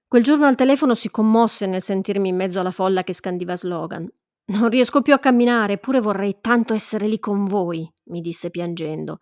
Quel 0.06 0.22
giorno 0.22 0.46
al 0.46 0.54
telefono 0.54 0.94
si 0.94 1.10
commosse 1.10 1.66
nel 1.66 1.82
sentirmi 1.82 2.28
in 2.28 2.36
mezzo 2.36 2.60
alla 2.60 2.70
folla 2.70 3.02
che 3.02 3.12
scandiva 3.12 3.56
slogan. 3.56 4.10
Non 4.46 4.68
riesco 4.68 5.00
più 5.00 5.14
a 5.14 5.18
camminare, 5.18 5.74
eppure 5.74 6.00
vorrei 6.00 6.38
tanto 6.40 6.74
essere 6.74 7.06
lì 7.06 7.18
con 7.18 7.44
voi, 7.44 7.90
mi 8.10 8.20
disse 8.20 8.50
piangendo, 8.50 9.20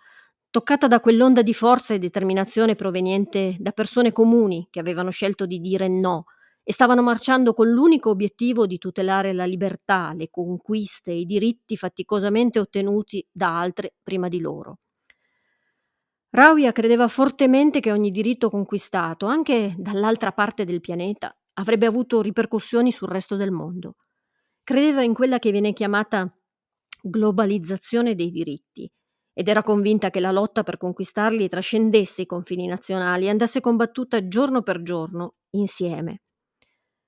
toccata 0.50 0.88
da 0.88 1.00
quell'onda 1.00 1.42
di 1.42 1.54
forza 1.54 1.94
e 1.94 2.00
determinazione 2.00 2.74
proveniente 2.74 3.56
da 3.58 3.70
persone 3.70 4.10
comuni 4.10 4.66
che 4.68 4.80
avevano 4.80 5.10
scelto 5.10 5.46
di 5.46 5.60
dire 5.60 5.86
no 5.86 6.24
e 6.64 6.72
stavano 6.72 7.02
marciando 7.02 7.54
con 7.54 7.68
l'unico 7.68 8.10
obiettivo 8.10 8.66
di 8.66 8.78
tutelare 8.78 9.32
la 9.32 9.44
libertà, 9.44 10.12
le 10.12 10.28
conquiste 10.28 11.12
e 11.12 11.20
i 11.20 11.24
diritti 11.24 11.76
faticosamente 11.76 12.58
ottenuti 12.58 13.24
da 13.30 13.58
altre 13.58 13.94
prima 14.02 14.28
di 14.28 14.40
loro. 14.40 14.78
Rauia 16.30 16.72
credeva 16.72 17.06
fortemente 17.06 17.78
che 17.78 17.92
ogni 17.92 18.10
diritto 18.10 18.50
conquistato, 18.50 19.26
anche 19.26 19.74
dall'altra 19.76 20.32
parte 20.32 20.64
del 20.64 20.80
pianeta, 20.80 21.36
avrebbe 21.54 21.86
avuto 21.86 22.20
ripercussioni 22.22 22.90
sul 22.90 23.08
resto 23.08 23.36
del 23.36 23.50
mondo. 23.52 23.96
Credeva 24.64 25.02
in 25.02 25.12
quella 25.12 25.38
che 25.38 25.50
viene 25.50 25.72
chiamata 25.72 26.32
globalizzazione 27.02 28.14
dei 28.14 28.30
diritti 28.30 28.90
ed 29.34 29.48
era 29.48 29.62
convinta 29.62 30.10
che 30.10 30.20
la 30.20 30.30
lotta 30.30 30.62
per 30.62 30.76
conquistarli 30.76 31.48
trascendesse 31.48 32.22
i 32.22 32.26
confini 32.26 32.66
nazionali 32.66 33.26
e 33.26 33.30
andasse 33.30 33.60
combattuta 33.60 34.28
giorno 34.28 34.62
per 34.62 34.82
giorno, 34.82 35.36
insieme. 35.50 36.22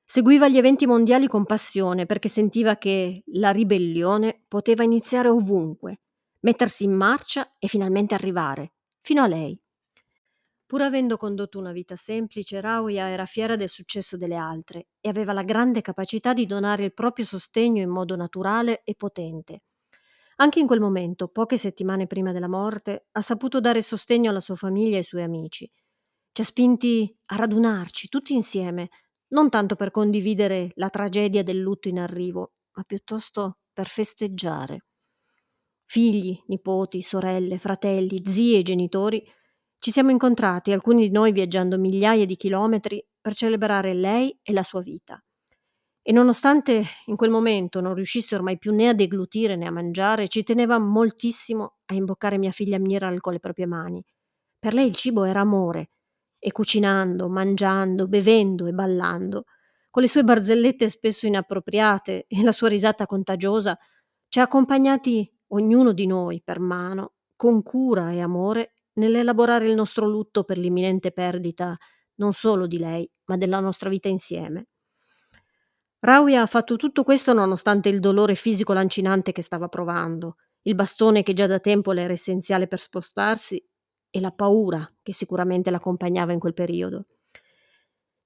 Seguiva 0.04 0.48
gli 0.48 0.56
eventi 0.56 0.86
mondiali 0.86 1.28
con 1.28 1.44
passione 1.44 2.06
perché 2.06 2.28
sentiva 2.28 2.76
che 2.76 3.22
la 3.26 3.50
ribellione 3.50 4.44
poteva 4.48 4.82
iniziare 4.82 5.28
ovunque, 5.28 6.00
mettersi 6.40 6.84
in 6.84 6.92
marcia 6.92 7.54
e 7.58 7.68
finalmente 7.68 8.14
arrivare, 8.14 8.72
fino 9.00 9.22
a 9.22 9.26
lei. 9.26 9.58
Pur 10.66 10.80
avendo 10.82 11.16
condotto 11.16 11.58
una 11.58 11.72
vita 11.72 11.94
semplice, 11.96 12.60
Rauia 12.60 13.08
era 13.08 13.26
fiera 13.26 13.56
del 13.56 13.68
successo 13.68 14.16
delle 14.16 14.34
altre 14.36 14.88
e 15.00 15.08
aveva 15.08 15.32
la 15.32 15.42
grande 15.42 15.80
capacità 15.82 16.32
di 16.32 16.46
donare 16.46 16.84
il 16.84 16.94
proprio 16.94 17.24
sostegno 17.24 17.82
in 17.82 17.90
modo 17.90 18.16
naturale 18.16 18.82
e 18.84 18.94
potente. 18.94 19.62
Anche 20.36 20.60
in 20.60 20.66
quel 20.66 20.80
momento, 20.80 21.28
poche 21.28 21.58
settimane 21.58 22.06
prima 22.06 22.32
della 22.32 22.48
morte, 22.48 23.06
ha 23.12 23.20
saputo 23.20 23.60
dare 23.60 23.82
sostegno 23.82 24.30
alla 24.30 24.40
sua 24.40 24.56
famiglia 24.56 24.94
e 24.96 24.98
ai 24.98 25.04
suoi 25.04 25.22
amici. 25.22 25.70
Ci 26.32 26.40
ha 26.40 26.44
spinti 26.44 27.16
a 27.26 27.36
radunarci 27.36 28.08
tutti 28.08 28.34
insieme, 28.34 28.88
non 29.28 29.50
tanto 29.50 29.76
per 29.76 29.90
condividere 29.90 30.70
la 30.74 30.90
tragedia 30.90 31.42
del 31.44 31.58
lutto 31.60 31.88
in 31.88 31.98
arrivo, 32.00 32.54
ma 32.74 32.82
piuttosto 32.84 33.58
per 33.72 33.86
festeggiare. 33.86 34.84
Figli, 35.86 36.38
nipoti, 36.48 37.00
sorelle, 37.00 37.58
fratelli, 37.58 38.22
zii 38.26 38.56
e 38.58 38.62
genitori, 38.62 39.24
ci 39.84 39.90
siamo 39.90 40.10
incontrati, 40.10 40.72
alcuni 40.72 41.02
di 41.02 41.10
noi 41.10 41.30
viaggiando 41.30 41.76
migliaia 41.76 42.24
di 42.24 42.36
chilometri, 42.36 43.06
per 43.20 43.34
celebrare 43.34 43.92
lei 43.92 44.34
e 44.42 44.54
la 44.54 44.62
sua 44.62 44.80
vita. 44.80 45.22
E 46.00 46.10
nonostante 46.10 46.84
in 47.04 47.16
quel 47.16 47.28
momento 47.28 47.82
non 47.82 47.92
riuscisse 47.92 48.34
ormai 48.34 48.56
più 48.56 48.72
né 48.72 48.88
a 48.88 48.94
deglutire 48.94 49.56
né 49.56 49.66
a 49.66 49.70
mangiare, 49.70 50.28
ci 50.28 50.42
teneva 50.42 50.78
moltissimo 50.78 51.74
a 51.84 51.94
imboccare 51.94 52.38
mia 52.38 52.50
figlia 52.50 52.78
Miral 52.78 53.20
con 53.20 53.34
le 53.34 53.40
proprie 53.40 53.66
mani. 53.66 54.02
Per 54.58 54.72
lei 54.72 54.86
il 54.86 54.94
cibo 54.94 55.24
era 55.24 55.40
amore, 55.40 55.90
e 56.38 56.50
cucinando, 56.50 57.28
mangiando, 57.28 58.08
bevendo 58.08 58.64
e 58.64 58.72
ballando, 58.72 59.44
con 59.90 60.00
le 60.00 60.08
sue 60.08 60.24
barzellette 60.24 60.88
spesso 60.88 61.26
inappropriate 61.26 62.24
e 62.26 62.42
la 62.42 62.52
sua 62.52 62.68
risata 62.68 63.04
contagiosa, 63.04 63.76
ci 64.28 64.38
ha 64.40 64.44
accompagnati 64.44 65.30
ognuno 65.48 65.92
di 65.92 66.06
noi 66.06 66.40
per 66.42 66.58
mano, 66.58 67.16
con 67.36 67.62
cura 67.62 68.12
e 68.12 68.22
amore, 68.22 68.73
nell'elaborare 68.94 69.68
il 69.68 69.74
nostro 69.74 70.06
lutto 70.06 70.44
per 70.44 70.58
l'imminente 70.58 71.12
perdita 71.12 71.76
non 72.16 72.32
solo 72.32 72.66
di 72.66 72.78
lei, 72.78 73.08
ma 73.26 73.36
della 73.36 73.60
nostra 73.60 73.88
vita 73.88 74.08
insieme. 74.08 74.66
Rauia 76.00 76.42
ha 76.42 76.46
fatto 76.46 76.76
tutto 76.76 77.02
questo 77.02 77.32
nonostante 77.32 77.88
il 77.88 77.98
dolore 77.98 78.34
fisico 78.34 78.72
lancinante 78.72 79.32
che 79.32 79.42
stava 79.42 79.68
provando, 79.68 80.36
il 80.62 80.74
bastone 80.74 81.22
che 81.22 81.32
già 81.32 81.46
da 81.46 81.60
tempo 81.60 81.92
le 81.92 82.02
era 82.02 82.12
essenziale 82.12 82.66
per 82.66 82.80
spostarsi 82.80 83.62
e 84.10 84.20
la 84.20 84.30
paura 84.30 84.88
che 85.02 85.12
sicuramente 85.12 85.70
l'accompagnava 85.70 86.32
in 86.32 86.38
quel 86.38 86.54
periodo. 86.54 87.06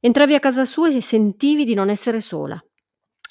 Entravi 0.00 0.34
a 0.34 0.40
casa 0.40 0.64
sua 0.64 0.90
e 0.90 1.00
sentivi 1.00 1.64
di 1.64 1.74
non 1.74 1.88
essere 1.88 2.20
sola. 2.20 2.62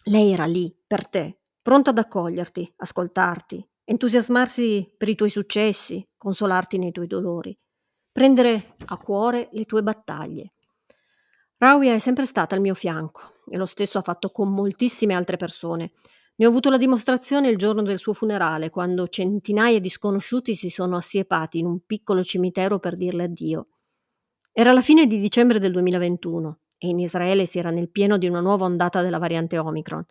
Lei 0.06 0.32
era 0.32 0.46
lì, 0.46 0.74
per 0.86 1.08
te, 1.08 1.40
pronta 1.62 1.90
ad 1.90 1.98
accoglierti, 1.98 2.74
ascoltarti, 2.78 3.68
entusiasmarsi 3.90 4.94
per 4.98 5.08
i 5.08 5.16
tuoi 5.16 5.30
successi, 5.30 6.06
consolarti 6.18 6.78
nei 6.78 6.92
tuoi 6.92 7.08
dolori, 7.08 7.58
prendere 8.12 8.76
a 8.88 8.98
cuore 8.98 9.48
le 9.54 9.64
tue 9.64 9.82
battaglie. 9.82 10.52
Rauia 11.58 11.94
è 11.94 12.00
sempre 12.00 12.26
stata 12.26 12.54
al 12.54 12.60
mio 12.60 12.74
fianco 12.74 13.36
e 13.50 13.56
lo 13.56 13.66
stesso 13.66 13.98
ha 13.98 14.02
fatto 14.02 14.30
con 14.30 14.50
moltissime 14.50 15.14
altre 15.14 15.38
persone. 15.38 15.94
Ne 16.36 16.46
ho 16.46 16.50
avuto 16.50 16.70
la 16.70 16.78
dimostrazione 16.78 17.48
il 17.48 17.56
giorno 17.56 17.82
del 17.82 17.98
suo 17.98 18.14
funerale, 18.14 18.70
quando 18.70 19.08
centinaia 19.08 19.80
di 19.80 19.90
sconosciuti 19.90 20.54
si 20.54 20.70
sono 20.70 20.98
assiepati 20.98 21.60
in 21.60 21.66
un 21.66 21.80
piccolo 21.86 22.24
cimitero 22.24 22.80
per 22.80 22.98
dirle 22.98 23.24
addio. 23.24 23.68
Era 24.52 24.74
la 24.74 24.82
fine 24.82 25.08
di 25.08 25.18
dicembre 25.18 25.60
del 25.60 25.72
2021 25.72 26.60
e 26.78 26.88
in 26.90 27.00
Israele 27.00 27.46
si 27.46 27.58
era 27.58 27.72
nel 27.72 27.90
pieno 27.90 28.18
di 28.18 28.28
una 28.28 28.42
nuova 28.42 28.66
ondata 28.66 29.02
della 29.02 29.18
variante 29.18 29.58
Omicron. 29.58 30.06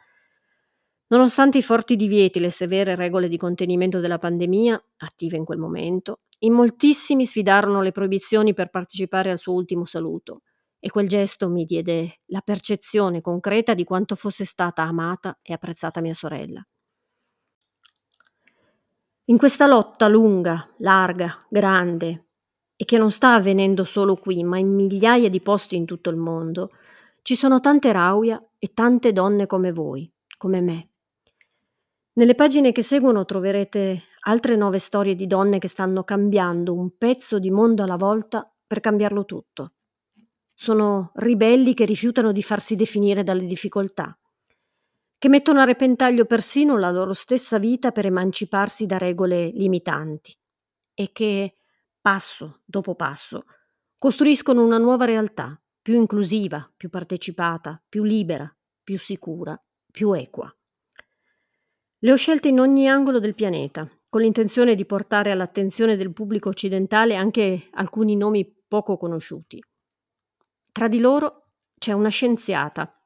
Nonostante 1.09 1.59
i 1.59 1.63
forti 1.63 1.95
divieti 1.95 2.39
e 2.39 2.41
le 2.41 2.51
severe 2.51 2.95
regole 2.97 3.29
di 3.29 3.37
contenimento 3.37 4.01
della 4.01 4.19
pandemia, 4.19 4.83
attive 4.99 5.37
in 5.37 5.45
quel 5.45 5.59
momento, 5.59 6.21
in 6.41 6.53
moltissimi 6.53 7.27
sfidarono 7.27 7.81
le 7.81 7.93
proibizioni 7.93 8.55
per 8.55 8.71
partecipare 8.71 9.31
al 9.31 9.39
suo 9.39 9.55
ultimo 9.55 9.85
saluto 9.85 10.43
e 10.79 10.91
quel 10.91 11.09
gesto 11.09 11.49
mi 11.49 11.65
diede 11.65 12.21
la 12.27 12.41
percezione 12.41 13.21
concreta 13.21 13.75
di 13.75 13.85
quanto 13.85 14.15
fosse 14.15 14.45
stata 14.45 14.83
amata 14.83 15.39
e 15.43 15.53
apprezzata 15.53 16.01
mia 16.01 16.15
sorella. 16.15 16.65
In 19.25 19.39
questa 19.39 19.67
lotta 19.67 20.07
lunga, 20.07 20.73
larga, 20.79 21.39
grande, 21.49 22.27
e 22.77 22.85
che 22.85 22.99
non 22.99 23.11
sta 23.11 23.35
avvenendo 23.35 23.85
solo 23.85 24.15
qui, 24.17 24.45
ma 24.45 24.59
in 24.59 24.73
migliaia 24.73 25.29
di 25.29 25.41
posti 25.41 25.77
in 25.77 25.87
tutto 25.87 26.11
il 26.11 26.17
mondo, 26.17 26.71
ci 27.23 27.35
sono 27.35 27.59
tante 27.59 27.91
Rauia 27.91 28.41
e 28.59 28.73
tante 28.73 29.13
donne 29.13 29.47
come 29.47 29.73
voi, 29.73 30.09
come 30.37 30.61
me. 30.61 30.91
Nelle 32.17 32.35
pagine 32.35 32.73
che 32.73 32.81
seguono 32.81 33.27
troverete 33.27 34.05
altre 34.21 34.57
nove 34.57 34.79
storie 34.79 35.15
di 35.15 35.27
donne 35.27 35.59
che 35.59 35.69
stanno 35.69 36.03
cambiando 36.03 36.75
un 36.75 36.97
pezzo 36.97 37.39
di 37.39 37.51
mondo 37.51 37.83
alla 37.83 37.97
volta 37.97 38.51
per 38.67 38.81
cambiarlo 38.81 39.27
tutto. 39.27 39.75
Sono 40.55 41.11
ribelli 41.17 41.75
che 41.75 41.85
rifiutano 41.85 42.33
di 42.33 42.43
farsi 42.43 42.75
definire 42.75 43.23
dalle 43.23 43.45
difficoltà, 43.45 44.19
che 45.19 45.29
mettono 45.29 45.61
a 45.61 45.65
repentaglio 45.65 46.25
persino 46.25 46.79
la 46.79 46.91
loro 46.91 47.13
stessa 47.13 47.59
vita 47.59 47.93
per 47.93 48.07
emanciparsi 48.07 48.87
da 48.87 48.97
regole 48.97 49.49
limitanti 49.49 50.35
e 50.95 51.13
che, 51.13 51.57
passo 52.01 52.63
dopo 52.65 52.95
passo, 52.95 53.45
costruiscono 53.99 54.65
una 54.65 54.79
nuova 54.79 55.05
realtà, 55.05 55.61
più 55.83 55.97
inclusiva, 55.97 56.67
più 56.75 56.89
partecipata, 56.89 57.79
più 57.87 58.05
libera, 58.05 58.51
più 58.83 58.99
sicura, 58.99 59.63
più 59.93 60.15
equa. 60.15 60.51
Le 62.01 62.13
ho 62.13 62.17
scelte 62.17 62.49
in 62.49 62.61
ogni 62.61 62.89
angolo 62.89 63.21
del 63.21 63.35
pianeta, 63.35 63.89
con 64.11 64.21
l'intenzione 64.21 64.75
di 64.75 64.85
portare 64.85 65.31
all'attenzione 65.31 65.97
del 65.97 66.13
pubblico 66.13 66.51
occidentale 66.51 67.17
anche 67.17 67.69
alcuni 67.73 68.17
nomi 68.17 68.47
poco 68.69 68.99
conosciuti. 68.99 69.63
Tra 70.73 70.89
di 70.89 70.99
loro 70.99 71.53
c'è 71.79 71.93
una 71.93 72.11
scienziata 72.11 73.01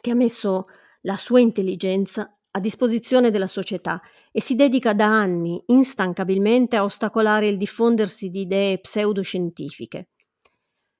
che 0.00 0.10
ha 0.10 0.14
messo 0.14 0.66
la 1.02 1.16
sua 1.16 1.40
intelligenza 1.40 2.38
a 2.50 2.58
disposizione 2.58 3.30
della 3.30 3.46
società 3.46 4.00
e 4.32 4.40
si 4.40 4.54
dedica 4.54 4.94
da 4.94 5.06
anni 5.06 5.62
instancabilmente 5.66 6.76
a 6.76 6.84
ostacolare 6.84 7.48
il 7.48 7.58
diffondersi 7.58 8.30
di 8.30 8.40
idee 8.40 8.80
pseudoscientifiche. 8.80 10.08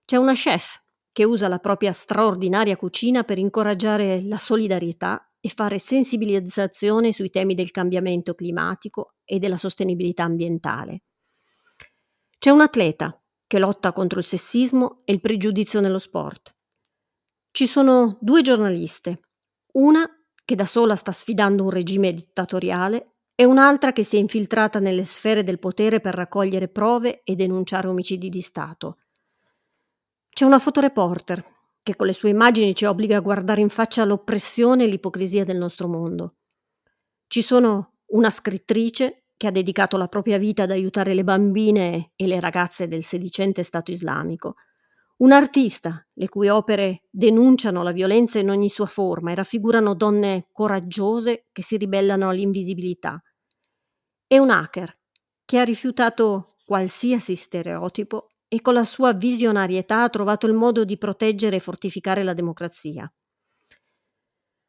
C'è 0.04 0.16
una 0.16 0.34
chef 0.34 0.82
che 1.12 1.24
usa 1.24 1.48
la 1.48 1.58
propria 1.60 1.92
straordinaria 1.92 2.76
cucina 2.76 3.24
per 3.24 3.38
incoraggiare 3.38 4.22
la 4.22 4.36
solidarietà 4.36 5.25
e 5.46 5.48
fare 5.48 5.78
sensibilizzazione 5.78 7.12
sui 7.12 7.30
temi 7.30 7.54
del 7.54 7.70
cambiamento 7.70 8.34
climatico 8.34 9.14
e 9.24 9.38
della 9.38 9.56
sostenibilità 9.56 10.24
ambientale. 10.24 11.02
C'è 12.36 12.50
un 12.50 12.62
atleta 12.62 13.22
che 13.46 13.60
lotta 13.60 13.92
contro 13.92 14.18
il 14.18 14.24
sessismo 14.24 15.02
e 15.04 15.12
il 15.12 15.20
pregiudizio 15.20 15.80
nello 15.80 16.00
sport. 16.00 16.56
Ci 17.52 17.68
sono 17.68 18.18
due 18.20 18.42
giornaliste, 18.42 19.20
una 19.74 20.04
che 20.44 20.56
da 20.56 20.66
sola 20.66 20.96
sta 20.96 21.12
sfidando 21.12 21.62
un 21.62 21.70
regime 21.70 22.12
dittatoriale 22.12 23.18
e 23.36 23.44
un'altra 23.44 23.92
che 23.92 24.02
si 24.02 24.16
è 24.16 24.18
infiltrata 24.18 24.80
nelle 24.80 25.04
sfere 25.04 25.44
del 25.44 25.60
potere 25.60 26.00
per 26.00 26.14
raccogliere 26.14 26.68
prove 26.68 27.22
e 27.22 27.36
denunciare 27.36 27.86
omicidi 27.86 28.28
di 28.28 28.40
Stato. 28.40 28.98
C'è 30.28 30.44
una 30.44 30.58
fotoreporter 30.58 31.44
che 31.86 31.94
con 31.94 32.08
le 32.08 32.14
sue 32.14 32.30
immagini 32.30 32.74
ci 32.74 32.84
obbliga 32.84 33.18
a 33.18 33.20
guardare 33.20 33.60
in 33.60 33.68
faccia 33.68 34.04
l'oppressione 34.04 34.82
e 34.82 34.86
l'ipocrisia 34.88 35.44
del 35.44 35.56
nostro 35.56 35.86
mondo. 35.86 36.38
Ci 37.28 37.42
sono 37.42 37.98
una 38.06 38.28
scrittrice 38.28 39.26
che 39.36 39.46
ha 39.46 39.52
dedicato 39.52 39.96
la 39.96 40.08
propria 40.08 40.36
vita 40.36 40.64
ad 40.64 40.72
aiutare 40.72 41.14
le 41.14 41.22
bambine 41.22 42.10
e 42.16 42.26
le 42.26 42.40
ragazze 42.40 42.88
del 42.88 43.04
sedicente 43.04 43.62
Stato 43.62 43.92
islamico, 43.92 44.56
un 45.18 45.30
artista, 45.30 46.04
le 46.14 46.28
cui 46.28 46.48
opere 46.48 47.02
denunciano 47.08 47.84
la 47.84 47.92
violenza 47.92 48.40
in 48.40 48.50
ogni 48.50 48.68
sua 48.68 48.86
forma 48.86 49.30
e 49.30 49.36
raffigurano 49.36 49.94
donne 49.94 50.48
coraggiose 50.50 51.46
che 51.52 51.62
si 51.62 51.76
ribellano 51.76 52.28
all'invisibilità. 52.28 53.22
E 54.26 54.38
un 54.40 54.50
hacker, 54.50 54.98
che 55.44 55.60
ha 55.60 55.62
rifiutato 55.62 56.56
qualsiasi 56.64 57.36
stereotipo 57.36 58.30
e 58.56 58.62
con 58.62 58.72
la 58.72 58.84
sua 58.84 59.12
visionarietà 59.12 60.02
ha 60.02 60.08
trovato 60.08 60.46
il 60.46 60.54
modo 60.54 60.86
di 60.86 60.96
proteggere 60.96 61.56
e 61.56 61.60
fortificare 61.60 62.22
la 62.22 62.32
democrazia. 62.32 63.10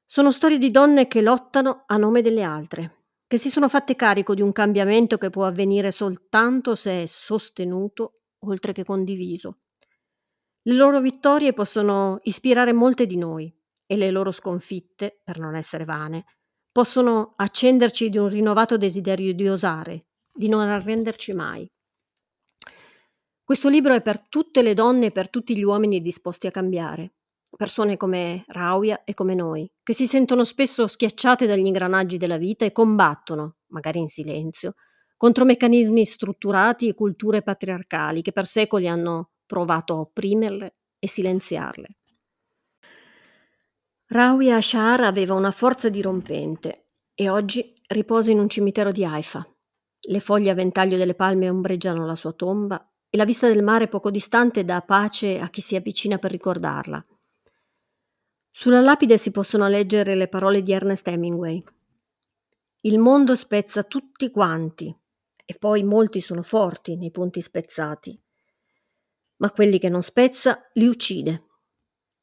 Sono 0.06 0.32
storie 0.32 0.58
di 0.58 0.72
donne 0.72 1.08
che 1.08 1.22
lottano 1.22 1.84
a 1.88 1.96
nome 1.96 2.22
delle 2.22 2.44
altre, 2.44 3.06
che 3.25 3.38
si 3.38 3.50
sono 3.50 3.70
fatte 3.70 3.96
carico 3.96 4.34
di 4.36 4.41
un 4.41 4.51
cambiamento 4.51 5.17
che 5.17 5.29
può 5.29 5.46
avvenire 5.46 5.91
soltanto 5.91 6.75
se 6.75 7.03
è 7.03 7.06
sostenuto, 7.06 8.24
oltre 8.39 8.74
che 8.74 8.84
condiviso. 8.84 9.60
Le 10.63 10.74
loro 10.74 11.00
vittorie 11.00 11.53
possono 11.53 12.20
ispirare 12.24 12.74
molte 12.74 13.06
di 13.06 13.15
noi 13.15 13.53
e 13.86 13.96
le 13.96 14.12
loro 14.12 14.32
sconfitte, 14.32 15.22
per 15.24 15.39
non 15.39 15.56
essere 15.56 15.86
vane, 15.86 16.25
possono 16.74 17.36
accenderci 17.38 18.10
di 18.10 18.17
un 18.17 18.27
rinnovato 18.27 18.77
desiderio 18.77 19.34
di 19.34 19.48
osare, 19.48 20.08
di 20.34 20.50
non 20.50 20.67
arrenderci 20.67 21.34
mai. 21.34 21.65
Questo 23.48 23.70
libro 23.70 23.94
è 23.94 24.01
per 24.01 24.27
tutte 24.27 24.62
le 24.62 24.74
donne 24.74 25.06
e 25.06 25.12
per 25.12 25.30
tutti 25.30 25.56
gli 25.56 25.63
uomini 25.63 26.01
disposti 26.01 26.48
a 26.48 26.51
cambiare, 26.51 27.13
persone 27.56 27.96
come 27.96 28.44
Rauia 28.48 29.06
e 29.06 29.13
come 29.13 29.36
noi, 29.36 29.72
che 29.84 29.94
si 29.94 30.06
sentono 30.06 30.44
spesso 30.44 30.86
schiacciate 30.86 31.48
dagli 31.48 31.66
ingranaggi 31.66 32.18
della 32.18 32.36
vita 32.36 32.66
e 32.66 32.74
combattono, 32.74 33.60
magari 33.68 34.00
in 34.00 34.10
silenzio, 34.10 34.74
contro 35.16 35.46
meccanismi 35.46 36.04
strutturati 36.04 36.89
e 36.89 36.94
culture 36.94 37.42
patriarcali 37.42 38.22
che 38.22 38.34
per 38.34 38.46
secoli 38.46 38.86
hanno 38.86 39.30
provato 39.46 39.94
a 39.94 40.00
opprimerle 40.00 40.75
e 41.00 41.08
silenziarle. 41.08 41.88
Rawia 44.08 44.58
Ashar 44.58 45.00
aveva 45.00 45.36
una 45.36 45.51
forza 45.51 45.88
dirompente 45.88 46.88
e 47.13 47.30
oggi 47.30 47.72
riposa 47.88 48.30
in 48.30 48.39
un 48.39 48.50
cimitero 48.50 48.92
di 48.92 49.06
Haifa. 49.06 49.50
Le 50.01 50.20
foglie 50.20 50.50
a 50.50 50.54
ventaglio 50.54 50.98
delle 50.98 51.16
palme 51.16 51.50
ombreggiano 51.50 52.06
la 52.06 52.16
sua 52.16 52.34
tomba 52.34 52.86
e 53.10 53.18
la 53.18 53.26
vista 53.26 53.48
del 53.48 53.64
mare 53.64 53.88
poco 53.88 54.12
distante 54.12 54.66
dà 54.66 54.82
pace 54.82 55.40
a 55.40 55.50
chi 55.50 55.62
si 55.62 55.76
avvicina 55.76 56.18
per 56.18 56.32
ricordarla. 56.32 57.06
Sulla 58.52 58.82
lapide 58.82 59.18
si 59.18 59.32
possono 59.32 59.68
leggere 59.68 60.16
le 60.16 60.28
parole 60.28 60.64
di 60.64 60.72
Ernest 60.72 61.08
Hemingway. 61.08 61.64
Il 62.82 63.00
mondo 63.00 63.36
spezza 63.36 63.84
tutti 63.84 64.32
quanti, 64.32 64.96
e 65.46 65.56
poi 65.56 65.84
molti 65.84 66.22
sono 66.22 66.42
forti 66.42 66.96
nei 66.96 67.12
punti 67.12 67.42
spezzati 67.42 68.20
ma 69.38 69.52
quelli 69.52 69.80
che 69.80 69.90
non 69.90 70.02
spezza 70.02 70.70
li 70.74 70.88
uccide. 70.88 71.44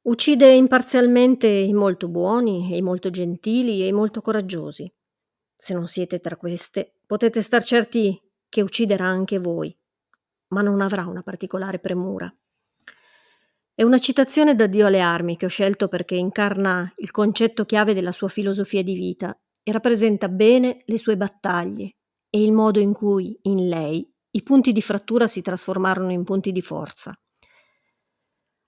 Uccide 0.03 0.53
imparzialmente 0.53 1.47
i 1.47 1.73
molto 1.73 2.09
buoni, 2.09 2.73
e 2.73 2.76
i 2.76 2.83
molto 2.83 3.11
gentili 3.11 3.83
e 3.83 3.87
i 3.87 3.93
molto 3.93 4.21
coraggiosi. 4.21 4.93
Se 5.57 5.75
non 5.75 5.87
siete 5.87 6.21
tra 6.21 6.37
queste, 6.37 6.95
potete 7.07 7.41
star 7.41 7.62
certi 7.62 8.21
che 8.49 8.61
ucciderà 8.61 9.07
anche 9.07 9.38
voi, 9.38 9.76
ma 10.54 10.62
non 10.62 10.80
avrà 10.80 11.04
una 11.06 11.23
particolare 11.23 11.81
premura. 11.81 12.33
È 13.74 13.83
una 13.83 13.98
citazione 13.98 14.55
da 14.55 14.68
Dio 14.68 14.87
alle 14.87 15.00
armi 15.00 15.37
che 15.37 15.46
ho 15.46 15.48
scelto 15.48 15.88
perché 15.88 16.14
incarna 16.14 16.90
il 16.98 17.11
concetto 17.11 17.64
chiave 17.64 17.92
della 17.92 18.12
sua 18.12 18.29
filosofia 18.29 18.85
di 18.85 18.94
vita 18.94 19.37
e 19.64 19.72
rappresenta 19.72 20.29
bene 20.29 20.83
le 20.87 20.96
sue 20.96 21.16
battaglie 21.16 21.96
e 22.31 22.40
il 22.40 22.52
modo 22.52 22.79
in 22.79 22.92
cui 22.92 23.37
in 23.42 23.68
lei 23.68 24.09
i 24.31 24.42
punti 24.44 24.70
di 24.70 24.81
frattura 24.81 25.26
si 25.26 25.42
trasformarono 25.42 26.12
in 26.12 26.22
punti 26.22 26.52
di 26.52 26.62
forza. 26.62 27.18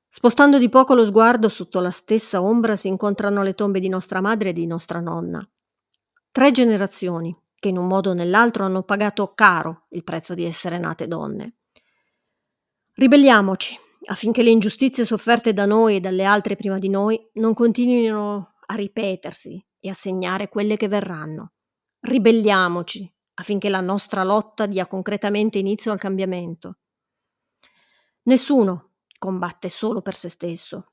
Spostando 0.09 0.59
di 0.59 0.69
poco 0.69 0.95
lo 0.95 1.05
sguardo 1.05 1.49
sotto 1.49 1.79
la 1.79 1.91
stessa 1.91 2.43
ombra 2.43 2.75
si 2.75 2.89
incontrano 2.89 3.45
le 3.45 3.55
tombe 3.55 3.79
di 3.79 3.89
nostra 3.89 4.21
madre 4.21 4.49
e 4.49 4.53
di 4.53 4.67
nostra 4.67 4.99
nonna. 4.99 5.49
Tre 6.33 6.51
generazioni 6.51 7.37
che 7.59 7.69
in 7.69 7.79
un 7.79 7.87
modo 7.87 8.11
o 8.11 8.15
nell'altro 8.15 8.65
hanno 8.65 8.83
pagato 8.83 9.35
caro 9.35 9.87
il 9.91 10.05
prezzo 10.05 10.35
di 10.35 10.45
essere 10.45 10.79
nate 10.79 11.07
donne. 11.07 11.55
Ribelliamoci 12.99 13.79
affinché 14.07 14.43
le 14.43 14.49
ingiustizie 14.49 15.05
sofferte 15.05 15.53
da 15.53 15.67
noi 15.67 15.97
e 15.97 16.01
dalle 16.01 16.25
altre 16.25 16.57
prima 16.57 16.79
di 16.79 16.89
noi 16.89 17.21
non 17.35 17.53
continuino 17.53 18.55
a 18.65 18.75
ripetersi 18.75 19.63
e 19.79 19.89
a 19.91 19.93
segnare 19.93 20.49
quelle 20.49 20.79
che 20.79 20.89
verranno. 20.89 21.53
Ribelliamoci 22.01 23.15
affinché 23.35 23.69
la 23.69 23.83
nostra 23.83 24.25
lotta 24.25 24.65
dia 24.65 24.87
concretamente 24.87 25.59
inizio 25.59 25.93
al 25.93 25.99
cambiamento. 25.99 26.79
Nessuno 28.23 28.93
combatte 29.19 29.69
solo 29.69 30.01
per 30.01 30.15
se 30.15 30.31
stesso 30.31 30.93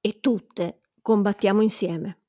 e 0.00 0.18
tutte 0.18 0.80
combattiamo 1.02 1.60
insieme. 1.60 2.21